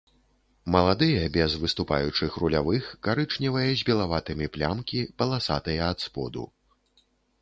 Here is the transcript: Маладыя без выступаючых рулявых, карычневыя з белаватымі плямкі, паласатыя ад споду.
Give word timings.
Маладыя 0.75 1.25
без 1.35 1.57
выступаючых 1.63 2.39
рулявых, 2.43 2.83
карычневыя 3.07 3.69
з 3.83 3.87
белаватымі 3.91 4.45
плямкі, 4.57 4.99
паласатыя 5.21 5.81
ад 5.91 5.97
споду. 6.07 6.43